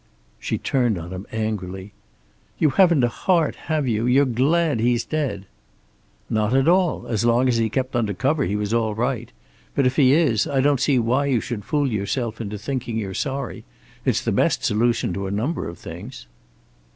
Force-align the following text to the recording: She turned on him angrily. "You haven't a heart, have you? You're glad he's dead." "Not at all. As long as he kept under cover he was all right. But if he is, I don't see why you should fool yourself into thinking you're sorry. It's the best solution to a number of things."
She 0.39 0.57
turned 0.57 0.97
on 0.97 1.11
him 1.13 1.27
angrily. 1.31 1.93
"You 2.57 2.71
haven't 2.71 3.03
a 3.03 3.07
heart, 3.07 3.53
have 3.69 3.87
you? 3.87 4.07
You're 4.07 4.25
glad 4.25 4.79
he's 4.79 5.05
dead." 5.05 5.45
"Not 6.27 6.55
at 6.55 6.67
all. 6.67 7.05
As 7.05 7.23
long 7.23 7.47
as 7.47 7.57
he 7.57 7.69
kept 7.69 7.95
under 7.95 8.15
cover 8.15 8.43
he 8.45 8.55
was 8.55 8.73
all 8.73 8.95
right. 8.95 9.31
But 9.75 9.85
if 9.85 9.97
he 9.97 10.13
is, 10.13 10.47
I 10.47 10.59
don't 10.59 10.79
see 10.79 10.97
why 10.97 11.27
you 11.27 11.39
should 11.39 11.63
fool 11.65 11.87
yourself 11.87 12.41
into 12.41 12.57
thinking 12.57 12.97
you're 12.97 13.13
sorry. 13.13 13.63
It's 14.03 14.23
the 14.25 14.31
best 14.31 14.63
solution 14.65 15.13
to 15.13 15.27
a 15.27 15.29
number 15.31 15.69
of 15.69 15.77
things." 15.77 16.25